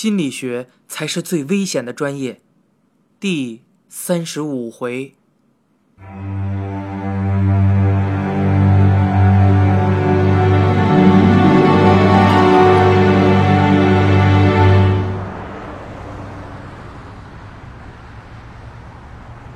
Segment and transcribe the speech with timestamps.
[0.00, 2.40] 心理学才是最危险的专业。
[3.18, 5.14] 第三十五回。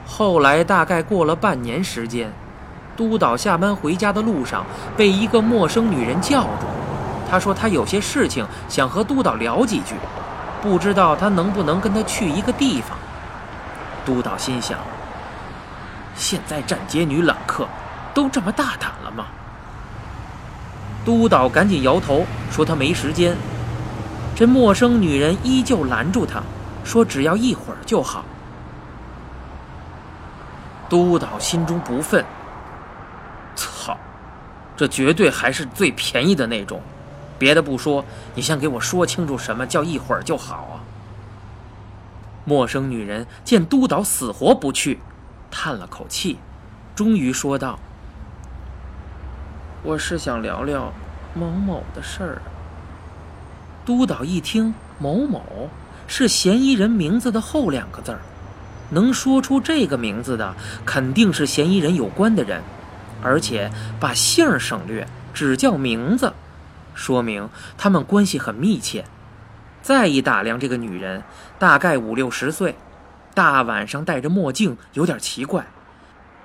[0.05, 2.33] 后来大概过了半年时间，
[2.97, 4.67] 督导下班回家的路上
[4.97, 6.67] 被一个陌生女人叫住。
[7.31, 9.95] 他说他有些事情想和督导聊几句，
[10.63, 12.97] 不知道他能不能跟他去一个地方。
[14.07, 14.79] 督导心想：
[16.15, 17.67] 现在站街女揽客，
[18.15, 19.27] 都这么大胆了吗？
[21.05, 23.37] 督导赶紧摇头说他没时间。
[24.37, 26.41] 这陌生女人依旧拦住他，
[26.85, 28.25] 说只要一会儿就好。
[30.89, 32.25] 督导心中不忿，
[33.57, 33.97] 操，
[34.77, 36.81] 这绝对还是最便宜的那种。
[37.43, 38.05] 别的不说，
[38.37, 40.79] 你先给我说清楚什么叫一会儿就好啊！
[42.45, 45.01] 陌生女人见督导死活不去，
[45.51, 46.39] 叹了口气，
[46.95, 47.81] 终于说道
[49.83, 50.93] ：“我是想聊聊
[51.35, 52.43] 某某的事儿。”
[53.85, 55.69] 督导一听，某某
[56.07, 58.21] 是嫌疑人名字的后两个字儿。
[58.91, 60.55] 能说出这个名字的，
[60.87, 62.63] 肯定是嫌疑人有关的人，
[63.21, 63.69] 而且
[63.99, 66.33] 把姓儿省略，只叫名字，
[66.95, 69.05] 说明他们关系很密切。
[69.83, 71.25] 再一打量这个女人，
[71.59, 72.77] 大概五六十岁，
[73.35, 75.67] 大晚上戴着墨镜，有点奇怪。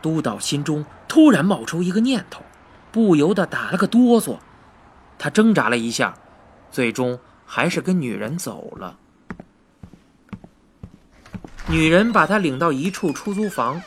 [0.01, 2.43] 督导心中突然冒出一个念头，
[2.91, 4.37] 不由得打了个哆嗦。
[5.19, 6.15] 他挣扎了一下，
[6.71, 8.97] 最终还是跟女人走了。
[11.67, 13.81] 女人把他领到一处出租房，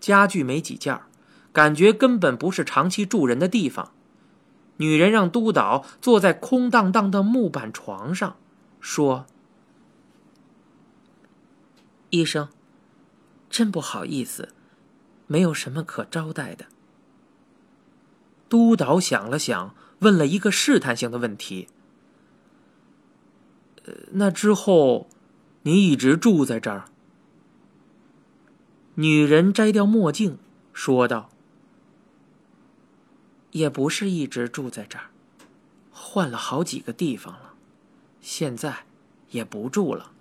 [0.00, 0.98] 家具没几件，
[1.52, 3.92] 感觉根本不是长期住人的地方。
[4.80, 8.36] 女人让督导坐在空荡荡的木板床上，
[8.80, 9.26] 说
[12.08, 12.48] ：“医生，
[13.50, 14.48] 真不好意思，
[15.26, 16.64] 没有什么可招待的。”
[18.48, 21.68] 督导想了想，问了一个试探性的问题
[23.84, 25.10] ：“呃，那之后，
[25.64, 26.86] 你一直住在这儿？”
[28.96, 30.38] 女人摘掉墨镜，
[30.72, 31.28] 说道
[33.52, 35.10] ：“也不是一直住在这儿，
[35.90, 37.54] 换了好几个地方了，
[38.20, 38.84] 现在
[39.30, 40.12] 也不住了，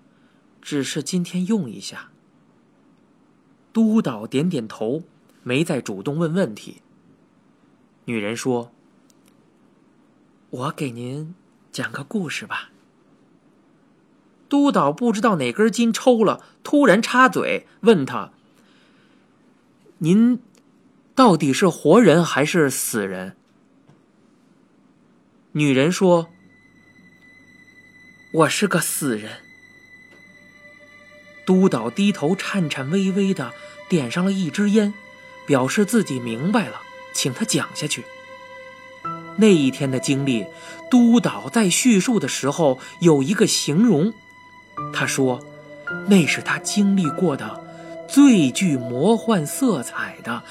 [0.62, 2.12] 只是今天用一下。”
[3.72, 5.04] 督导点点头，
[5.44, 6.82] 没再主动问问题。
[8.06, 8.72] 女人说
[10.50, 11.36] ：“我给您
[11.72, 12.72] 讲个故事吧。”
[14.50, 18.32] 督导不知道哪根筋抽了，突然插嘴问他。
[20.00, 20.40] 您
[21.20, 23.36] 到底是活人还是死人？
[25.52, 26.30] 女人说
[28.32, 29.30] ：“我是个死人。”
[31.46, 33.52] 督导低头颤颤巍巍的
[33.90, 34.94] 点上了一支烟，
[35.46, 36.80] 表示自己明白了，
[37.14, 38.06] 请他讲下去。
[39.36, 40.46] 那一天的经历，
[40.90, 44.14] 督导在叙述的时候有一个形容，
[44.94, 45.44] 他说
[46.08, 47.68] ：“那是他经历过的。”
[48.10, 50.42] 最具魔幻色彩的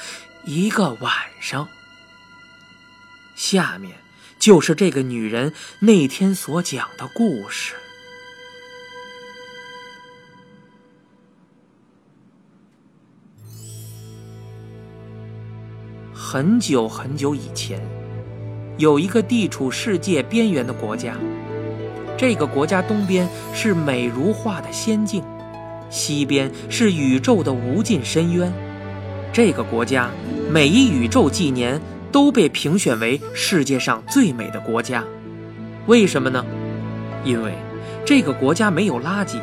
[0.48, 1.68] 一个晚上。
[3.36, 3.92] 下面
[4.38, 7.74] 就是这个女人那天所讲的故事。
[16.14, 17.86] 很久很久以前，
[18.78, 21.14] 有一个地处世界边缘的国家，
[22.16, 25.22] 这个国家东边是美如画的仙境。
[25.90, 28.50] 西边是宇宙的无尽深渊，
[29.30, 30.10] 这个国家
[30.50, 31.78] 每一宇宙纪年
[32.10, 35.04] 都被评选为世界上最美的国家。
[35.86, 36.42] 为什么呢？
[37.22, 37.52] 因为
[38.02, 39.38] 这个国家没有垃圾，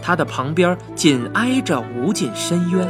[0.00, 2.88] 它的旁边紧挨着无尽深渊，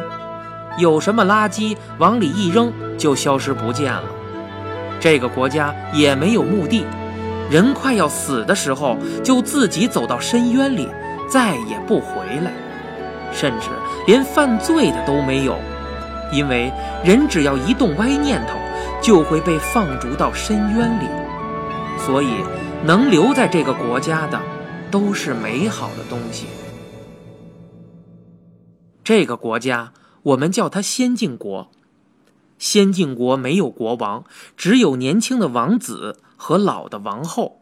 [0.78, 4.04] 有什么垃圾往里一扔就消失不见了。
[5.00, 6.84] 这个国家也没有墓地，
[7.50, 10.86] 人快要死的时候就自己走到深渊里，
[11.30, 12.52] 再也不回来。
[13.32, 13.68] 甚至
[14.06, 15.58] 连犯罪的都没有，
[16.32, 16.72] 因为
[17.04, 18.58] 人只要一动歪念头，
[19.02, 21.08] 就会被放逐到深渊里。
[21.98, 22.28] 所以，
[22.84, 24.40] 能留在这个国家的，
[24.90, 26.46] 都是美好的东西。
[29.02, 29.92] 这个国家，
[30.22, 31.70] 我们叫它仙境国。
[32.58, 34.24] 仙境国没有国王，
[34.56, 37.60] 只有年轻的王子和老的王后。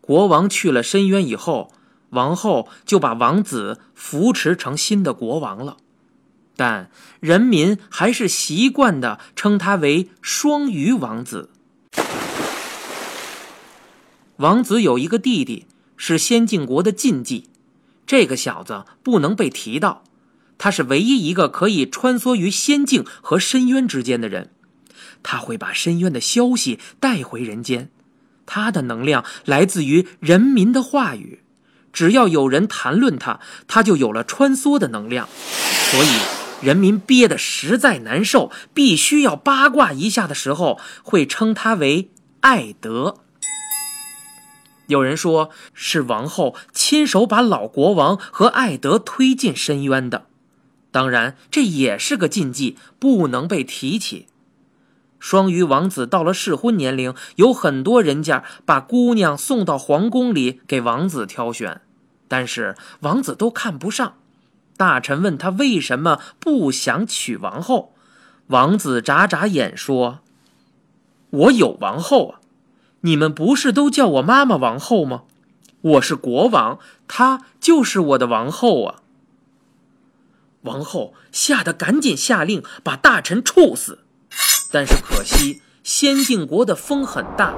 [0.00, 1.70] 国王去了深渊以后。
[2.10, 5.78] 王后就把王子扶持成新的国王了，
[6.64, 11.50] 但人民还是习惯的称他为双鱼王子。
[14.36, 15.66] 王子有一个弟弟，
[15.96, 17.48] 是仙境国的禁忌，
[18.06, 20.04] 这个小子不能被提到。
[20.56, 24.52] 他是唯一一个可以穿梭于仙境和深渊之间的人，
[25.24, 27.90] 他会把深渊的消息带回人间。
[28.46, 31.42] 他的能量来自于人民的话语，
[31.92, 35.28] 只要有人谈论他，他就有了穿梭的能量。
[35.90, 36.08] 所以，
[36.62, 42.10] 人民憋得实在难受，必须要八卦一下的时候，会称他为
[42.40, 43.16] 艾德。
[44.86, 50.26] 有人说是王后亲手把老国王和艾德推进深渊的，
[50.90, 54.26] 当然这也是个禁忌，不能被提起。
[55.18, 61.80] 双鱼王子到了适婚年龄，有很多人家把姑娘送到皇宫里给王子挑选，
[62.28, 64.14] 但是王子都看不上。
[64.82, 67.92] 大臣问他为什么不想娶王后，
[68.48, 70.18] 王子眨眨眼说
[71.30, 72.40] ：“我有王后啊，
[73.02, 75.22] 你们不是都叫我妈妈王后吗？
[75.82, 78.96] 我是国王，她就是我的王后啊。”
[80.62, 84.00] 王后吓得赶紧下令把大臣处死。
[84.72, 87.54] 但是可惜，仙境国的风很大，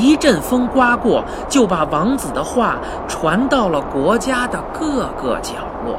[0.00, 2.78] 一阵风刮过，就把王子的话
[3.08, 5.54] 传到了国家的各个角
[5.84, 5.98] 落。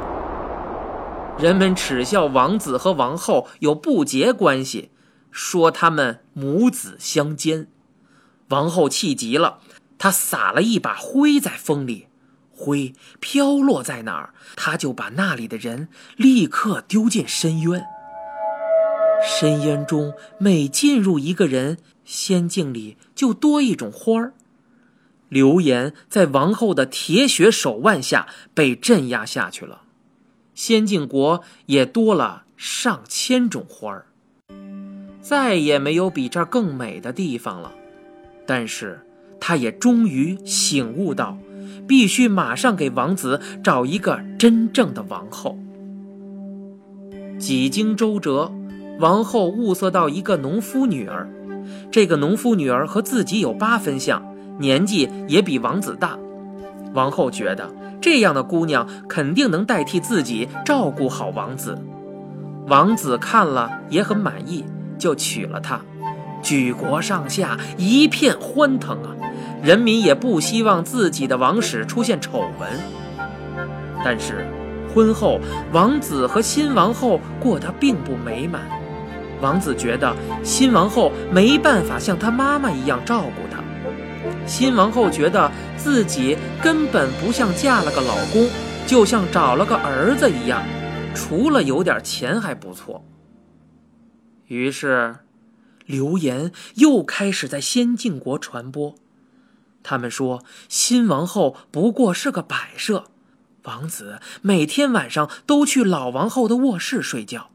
[1.40, 4.92] 人们耻笑王子和王后有不洁关系，
[5.32, 7.70] 说他们母子相奸。
[8.50, 9.60] 王后气急了，
[9.98, 12.08] 她撒了一把灰在风里，
[12.52, 15.88] 灰飘落在哪儿，她就把那里的人
[16.18, 17.86] 立刻丢进深渊。
[19.26, 24.34] 深渊中，每进入一个人，仙境里就多一种花儿。
[25.30, 29.84] 流言在王后的铁血手腕下被镇压下去了，
[30.60, 34.08] 仙境国也多了上千种花儿，
[35.22, 37.72] 再也没有比这儿更美的地方了。
[38.46, 39.00] 但是，
[39.40, 41.38] 他也终于醒悟到，
[41.88, 45.58] 必须马上给王子找一个真正的王后。
[47.40, 48.52] 几经周折。
[49.00, 51.30] 王后物色到一个农夫女儿，
[51.90, 54.22] 这个农夫女儿和自己有八分像，
[54.60, 56.20] 年纪也比王子大。
[56.94, 57.70] 王后觉得
[58.02, 61.78] 这样的姑娘肯定能代替自己照顾好王子。
[62.68, 64.66] 王子看了也很满意，
[64.98, 65.82] 就娶了她。
[66.42, 69.16] 举国上下一片欢腾啊！
[69.62, 72.70] 人民也不希望自己的王室出现丑闻。
[74.06, 74.48] 但是，
[74.96, 75.40] 婚后
[75.74, 78.62] 王子和新王后过得并不美满。
[79.42, 83.59] 王子觉得新王后没办法像他妈妈一样照顾他，
[84.50, 88.50] 新王后觉得自己根本不像嫁了个老公，
[88.88, 90.66] 就像找了个儿子一样，
[91.14, 93.06] 除了有点钱还不错。
[94.48, 95.18] 于是，
[95.86, 98.96] 流言又开始在仙境国传播，
[99.84, 103.06] 他们说新王后不过是个摆设，
[103.66, 107.52] 王子每天晚上都去老王后的卧室睡觉。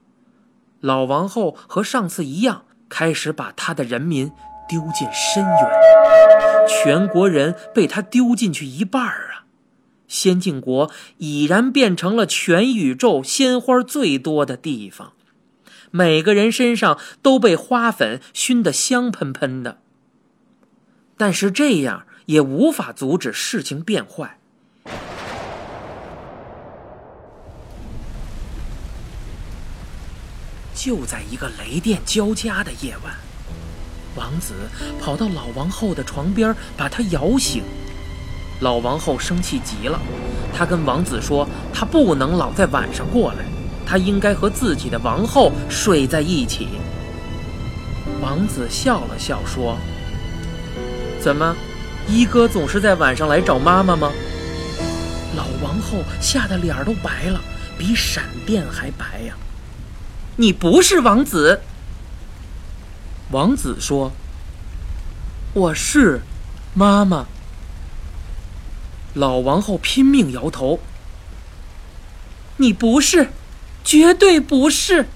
[0.81, 4.31] 老王后和上次一样，开始把他的人民
[4.69, 9.45] 丢进深渊，全国人被他丢进去一半儿啊！
[10.09, 15.13] 仙境国已然变成了全宇宙鲜花最多的地方，
[15.91, 19.79] 每个人身上都被花粉熏得香喷喷的。
[21.17, 24.39] 但是这样也无法阻止事情变坏。
[30.75, 33.15] 就在一个雷电交加的夜晚，
[34.17, 34.55] 王子
[35.01, 37.63] 跑到老王后的床边，把她摇醒。
[38.61, 40.01] 老王后生气极了，
[40.57, 43.45] 她跟王子说：“她不能老在晚上过来，
[43.85, 46.69] 她应该和自己的王后睡在一起。”
[48.23, 49.77] 王子笑了笑说
[51.21, 51.55] ：“怎么，
[52.07, 54.11] 一哥总是在晚上来找妈妈吗？”
[55.37, 57.41] 老王后吓得脸都白了，
[57.77, 59.35] 比闪电还白呀。
[60.37, 61.61] 你不是王子。
[63.35, 64.13] 王子说
[65.55, 66.21] ：“我是，
[66.73, 67.27] 妈妈。”
[69.13, 70.79] 老王后拼命摇头
[72.59, 73.31] ：“你不是，
[73.83, 75.07] 绝对不是。”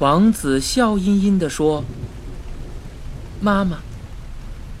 [0.00, 1.84] 王子笑吟吟地说
[3.40, 3.78] ：“妈妈，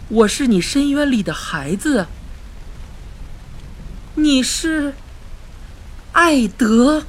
[0.08, 2.08] 我是你深渊里的孩子。
[4.16, 4.94] 你是，
[6.10, 7.04] 艾德。”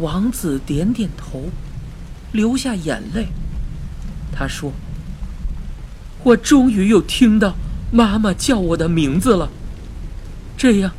[0.00, 1.44] 王子点点头，
[2.32, 3.28] 流下眼泪。
[4.32, 4.72] 他说
[6.22, 7.54] ：“我终于又听到
[7.90, 9.48] 妈妈叫我的名字了，
[10.56, 10.92] 这样，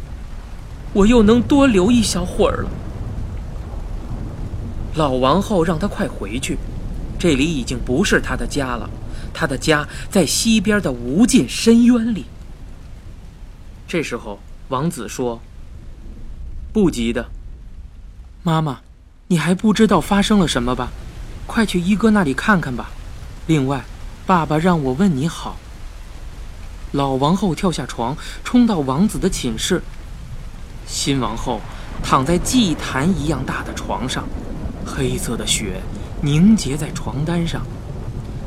[0.94, 2.70] 我又能多留一小会儿了。”
[4.96, 6.58] 老王后让他快回去，
[7.20, 8.89] 这里已经不是他的家了，
[9.32, 12.25] 他的家在西边的无尽深渊里。
[13.88, 14.39] 这时候，
[14.70, 15.39] 王子说
[16.74, 17.30] ：“不急的，
[18.42, 18.80] 妈妈，
[19.29, 20.89] 你还不知道发生了什么吧？
[21.46, 22.89] 快去一哥那里看看吧。
[23.46, 23.84] 另外，
[24.25, 25.57] 爸爸让我问你好。”
[26.93, 28.15] 老王后跳下床，
[28.46, 29.81] 冲到王子的寝室。
[30.86, 31.60] 新王后
[32.01, 34.24] 躺在祭坛一样大的床上，
[34.86, 35.81] 黑色的血
[36.22, 37.62] 凝结在床单上。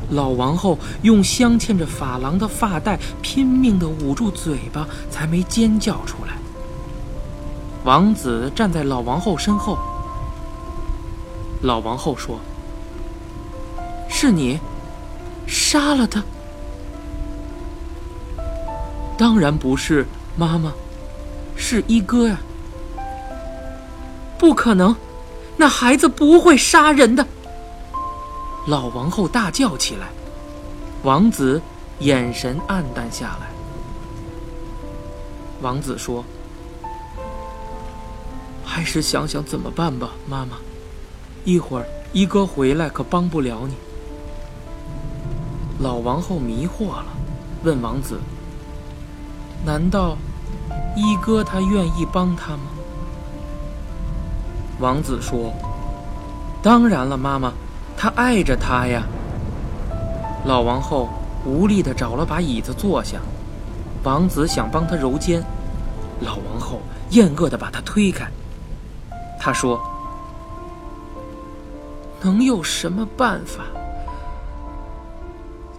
[0.09, 6.33] 老王后用镶嵌着珐琅的发带拼命地捂住嘴巴，才没尖叫出来。
[7.83, 9.77] 王子站在老王后身后。
[11.61, 12.39] 老王后说
[14.09, 14.59] ：“是你，
[15.47, 16.23] 杀了他
[19.17, 20.73] ？”“当然不是，妈妈。”
[21.55, 22.39] 是一哥呀！
[24.39, 24.95] 不可能，
[25.57, 27.23] 那孩子不会杀人的。
[28.65, 30.07] 老王后大叫起来，
[31.03, 31.61] 王子
[31.99, 33.51] 眼神黯淡下来。
[35.61, 36.25] 王子说
[38.65, 40.57] ：“还是想想怎么办吧，妈妈。
[41.43, 43.73] 一会儿一哥回来可帮不了你。”
[45.79, 47.05] 老王后迷惑了，
[47.63, 48.19] 问王子
[49.65, 50.17] ：“难道？”
[50.93, 52.63] 一哥他愿意帮他吗？
[54.79, 55.53] 王子说
[56.61, 57.53] ：“当然了，妈妈，
[57.95, 59.03] 他爱着他呀。”
[60.43, 61.07] 老王后
[61.45, 63.19] 无力地找了把椅子坐下，
[64.03, 65.41] 王子想帮他揉肩，
[66.19, 66.81] 老王后
[67.11, 68.29] 厌恶地把他推开。
[69.39, 69.79] 他说
[72.23, 73.63] ：“能有什么办法？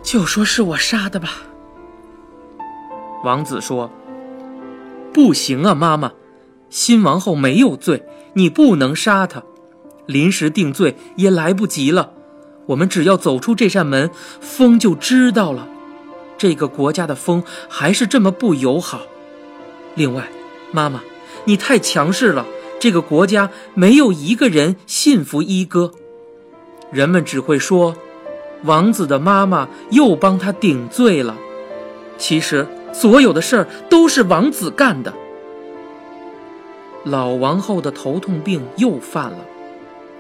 [0.03, 1.43] 就说是我杀的吧。”
[3.25, 3.91] 王子说。
[5.15, 6.13] 不行啊，妈妈，
[6.71, 9.43] 新王后没有罪，你不能杀她。
[10.07, 12.13] 临时定罪也来不及了。
[12.65, 15.69] 我们只要走出这扇门，风就知道了。
[16.39, 19.03] 这个国家的风还是这么不友好。
[19.95, 20.31] 另外，
[20.73, 21.03] 妈妈，
[21.45, 22.47] 你太强势了。
[22.81, 25.93] 这个国家没有一个人信服一哥，
[26.93, 27.97] 人们只会说，
[28.65, 31.37] 王子的妈妈又帮他顶罪了。
[32.19, 32.67] 其实。
[32.95, 35.15] 所有的事儿都是王子干的。
[37.05, 39.39] 老王后的头痛病又犯了，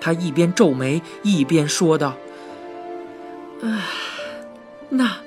[0.01, 2.15] 她一边皱眉一边说道
[3.63, 3.83] ：“唉，
[4.89, 5.19] 那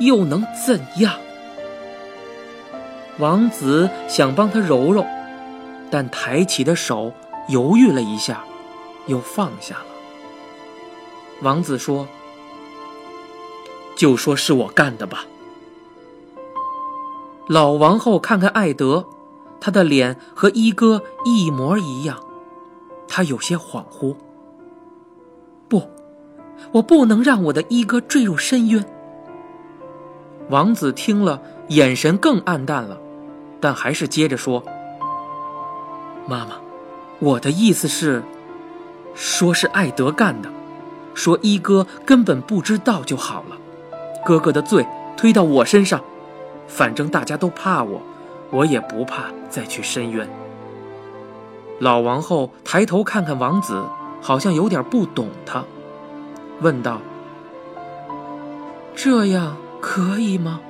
[0.00, 1.14] 又能怎样？”
[3.16, 5.06] 王子想帮她揉揉，
[5.90, 7.14] 但抬起的手
[7.48, 8.44] 犹豫了一下，
[9.06, 9.89] 又放下了。
[11.42, 12.06] 王子说
[13.96, 15.24] ：“就说是我干的吧。”
[17.48, 19.06] 老王后看看艾德，
[19.60, 22.22] 他的脸和一哥一模一样，
[23.08, 24.14] 他有些恍惚。
[25.68, 25.88] 不，
[26.72, 28.84] 我不能让我的一哥坠入深渊。
[30.48, 33.00] 王子听了，眼神更暗淡了，
[33.60, 34.62] 但还是接着说
[36.28, 36.60] ：“妈妈，
[37.18, 38.22] 我的意思是，
[39.14, 40.50] 说是艾德干的，
[41.14, 43.56] 说一哥根本不知道就好了，
[44.24, 44.86] 哥哥的罪
[45.16, 46.00] 推到我身上。”
[46.68, 48.00] 反正大家都怕我，
[48.50, 50.28] 我也不怕再去深渊。
[51.80, 53.82] 老王后抬头看看王子，
[54.22, 55.64] 好像有点不懂他，
[56.60, 57.00] 问道
[58.94, 60.60] ：“这样可以吗？”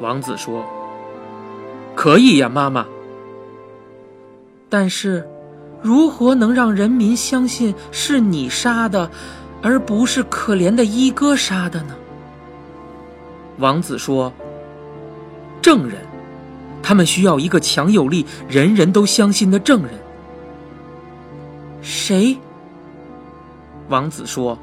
[0.00, 0.64] 王子说
[1.94, 2.86] ：“可以呀，妈妈。
[4.70, 5.28] 但是，
[5.82, 9.10] 如何能让人民相信是你杀的，
[9.62, 11.94] 而不是可怜的一哥杀的呢？”
[13.58, 14.32] 王子说。
[15.62, 15.98] 证人，
[16.80, 19.94] 他们需要一个强有力、人人都相信的证人。
[21.82, 22.38] 谁？
[23.88, 24.56] 王子说：“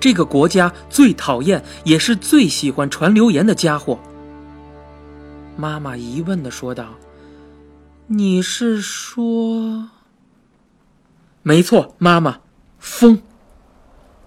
[0.00, 3.98] 这个国家最讨厌，也是最喜欢传流言的家伙。”
[5.54, 6.86] 妈妈疑问的说道
[8.08, 9.90] ：“你是说？”
[11.42, 12.38] 没错，妈妈，
[12.78, 13.20] 风。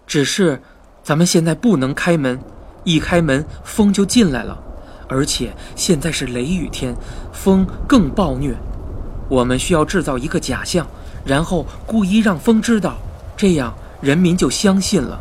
[0.05, 0.61] 只是，
[1.01, 2.39] 咱们现在不能开门，
[2.83, 4.61] 一开门风就进来了。
[5.07, 6.95] 而且现在是雷雨天，
[7.31, 8.55] 风更暴虐。
[9.29, 10.85] 我们需要制造一个假象，
[11.23, 12.97] 然后故意让风知道，
[13.37, 15.19] 这样人民就相信了。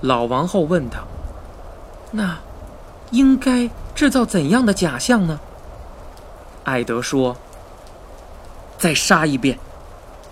[0.00, 1.00] 老王后问他
[2.10, 2.38] ：“那
[3.10, 5.40] 应该制造怎样的假象呢？”
[6.64, 7.36] 艾德说
[8.78, 9.58] ：“再杀一遍，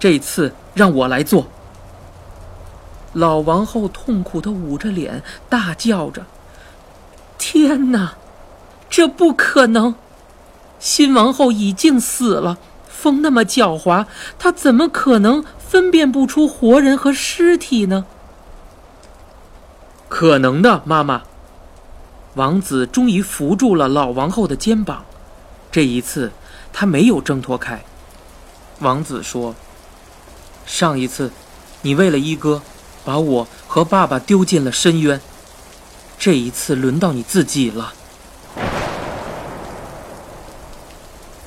[0.00, 1.46] 这次让我来做。”
[3.14, 6.26] 老王后痛苦的捂着脸，大叫着。
[7.38, 8.14] 天哪，
[8.88, 9.94] 这不可能！
[10.78, 14.06] 新王后已经死了，风那么狡猾，
[14.38, 18.04] 她怎么可能分辨不出活人和尸体呢？
[20.08, 21.22] 可能的，妈妈。
[22.34, 25.04] 王子终于扶住了老王后的肩膀，
[25.72, 26.30] 这一次
[26.72, 27.82] 他没有挣脱开。
[28.78, 29.54] 王子说
[30.70, 31.32] ：“上一次，
[31.82, 32.62] 你为了一哥，
[33.04, 35.20] 把我和爸爸丢进了深渊。
[36.16, 37.92] 这一次轮到你自己了。”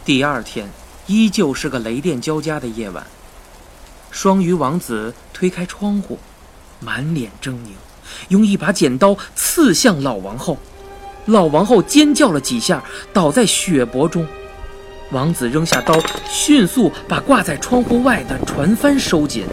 [0.04, 0.70] 第二天，
[1.08, 3.08] 依旧是个雷电交加的夜晚。
[4.12, 6.20] 双鱼王子推开窗户，
[6.82, 7.70] 满脸狰狞，
[8.28, 10.58] 用一把剪刀刺向老王后。
[11.28, 14.28] 老王后尖叫了几下，倒在血泊中。
[15.14, 15.94] 王子扔下刀，
[16.28, 19.46] 迅速把挂在窗户外的船帆收紧，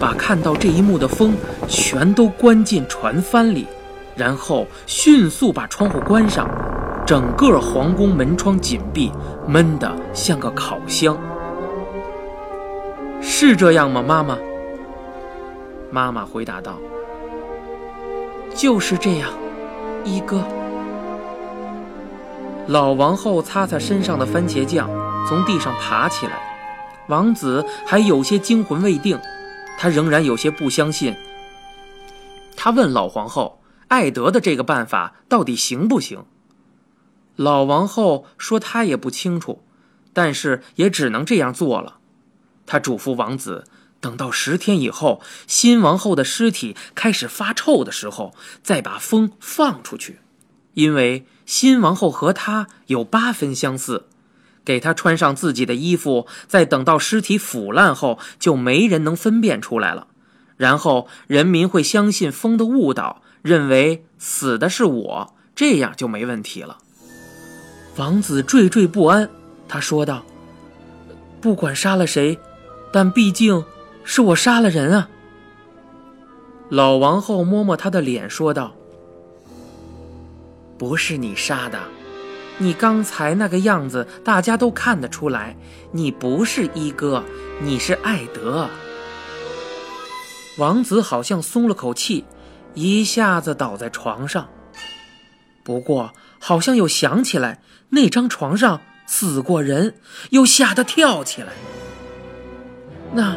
[0.00, 1.34] 把看到这一幕的风
[1.68, 3.66] 全都关进船帆里，
[4.16, 6.48] 然后迅速把窗户关上。
[7.06, 9.12] 整个皇宫门窗紧闭，
[9.46, 11.16] 闷得像个烤箱。
[13.20, 14.36] 是这样吗，妈妈？
[15.90, 16.78] 妈妈回答道
[18.56, 19.30] ：“就是这样，
[20.04, 20.42] 一哥。”
[22.68, 24.90] 老王后擦擦身上的番茄酱，
[25.28, 26.42] 从地上爬起来。
[27.08, 29.16] 王子还有些惊魂未定，
[29.78, 31.14] 他仍然有些不相信。
[32.56, 36.24] 他问老皇后：“艾德的这个办法到底行不行？”
[37.36, 39.62] 老王后说：“她也不清楚，
[40.12, 41.98] 但是也只能这样做了。”
[42.66, 43.68] 她嘱咐王子
[44.00, 50.18] ：“等到十天以后，新王后的尸体开始发臭的时候，再把风放出去，
[50.74, 54.04] 因为……”新王后和她有八分相似，
[54.64, 60.08] 给她穿上自己的衣服，再等到尸体腐烂后，就没人能分辨出来了。
[60.56, 66.78] 然后人民会相信风的误导，认为死的是我，这样就没问题了。
[67.96, 69.30] 王子惴惴不安，
[69.68, 70.24] 他说道
[71.40, 72.38] ：“不管杀了谁，
[72.92, 73.64] 但毕竟
[74.02, 75.08] 是我杀了人啊。”
[76.68, 78.74] 老王后摸摸他的脸，说道。
[80.78, 81.78] 不是你杀的，
[82.58, 85.56] 你刚才那个样子，大家都看得出来，
[85.92, 87.24] 你不是一哥，
[87.62, 88.68] 你是艾德。
[90.58, 92.24] 王子好像松了口气，
[92.74, 94.48] 一下子倒在床上。
[95.62, 99.96] 不过好像又想起来，那张床上死过人，
[100.30, 101.48] 又吓得跳起来。
[103.12, 103.36] 那，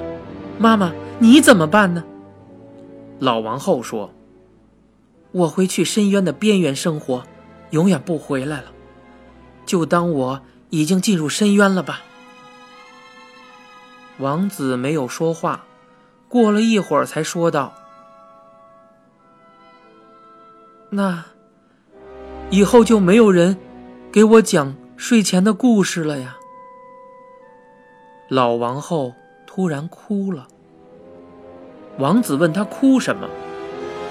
[0.58, 2.04] 妈妈你怎么办呢？
[3.20, 4.14] 老王后说。
[5.32, 7.24] 我会去深渊的边缘生活，
[7.70, 8.72] 永远不回来了。
[9.66, 12.02] 就当我已经进入深渊了吧。
[14.18, 15.66] 王子没有说话，
[16.28, 17.74] 过了一会儿才说道
[20.90, 21.24] ：“那
[22.50, 23.58] 以后就没有人
[24.12, 26.38] 给我讲睡前的故事了呀。”
[28.28, 29.14] 老王后
[29.48, 30.48] 突然哭了。
[31.98, 33.30] 王子问他哭什么。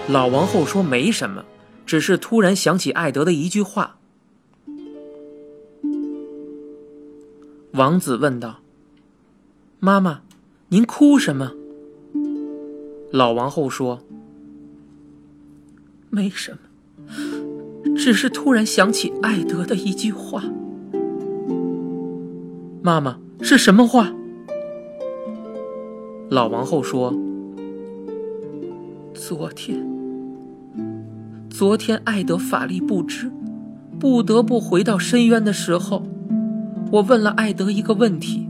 [0.09, 1.45] 老王后说：“没什么，
[1.85, 3.99] 只是突然想起艾德的一句话。”
[7.73, 8.61] 王子问道
[9.79, 10.23] ：“妈妈，
[10.71, 11.53] 您哭什么？”
[13.13, 14.01] 老王后说
[16.09, 20.43] ：“没什么，只是突然想起艾德的一句话。”
[22.83, 24.11] 妈妈是什么话？
[26.31, 27.15] 老王后说
[29.13, 29.87] ：“昨天。”
[31.59, 33.33] 昨天艾德法力不支，
[33.99, 36.07] 不得不回到深渊的时候，
[36.93, 38.49] 我问了艾德一个问题。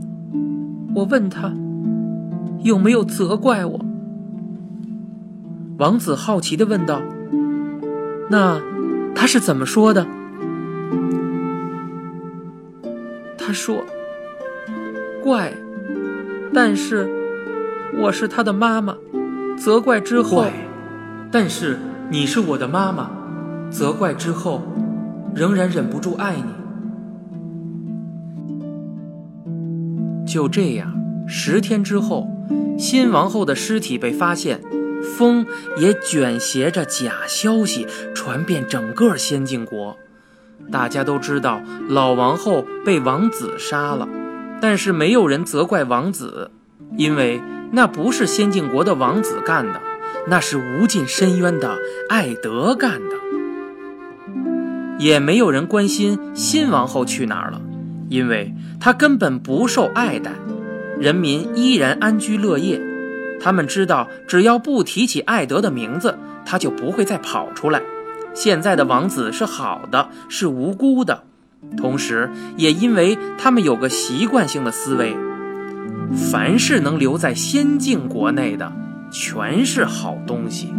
[0.93, 1.51] 我问他
[2.61, 3.83] 有没有责怪我。
[5.79, 7.01] 王子好奇的问道
[8.29, 8.61] ：“那
[9.15, 10.05] 他是怎么说的？”
[13.39, 13.83] 他说
[15.23, 15.51] ：“怪，
[16.53, 17.09] 但是
[17.97, 18.95] 我是他的妈妈，
[19.57, 20.45] 责怪之后，
[21.31, 21.79] 但是。”
[22.11, 23.11] 你是我的妈妈，
[23.69, 24.63] 责怪之后，
[25.35, 26.43] 仍然忍不住爱你。
[30.25, 30.91] 就这样，
[31.27, 32.27] 十天之后，
[32.79, 34.59] 新王后的尸体被发现，
[35.15, 35.45] 风
[35.77, 39.95] 也卷挟着假消息传遍整个仙境国。
[40.71, 44.09] 大家都知道老王后被王子杀了，
[44.59, 46.49] 但是没有人责怪王子，
[46.97, 47.39] 因为
[47.71, 49.79] 那不是仙境国的王子干的。
[50.27, 53.15] 那是无尽深渊的艾德干的，
[54.99, 57.61] 也没有人关心新王后去哪儿了，
[58.09, 60.31] 因为她根本不受爱戴，
[60.99, 62.81] 人民依然安居乐业。
[63.41, 67.81] 他们知道，只要不提起艾德的名字，他就不会再跑出来。
[68.33, 71.23] 现在的王子是好的，是无辜的，
[71.77, 75.15] 同时也因为他们有个习惯性的思维：
[76.31, 78.73] 凡是能留在仙境国内的，
[79.11, 80.73] 全是好东西。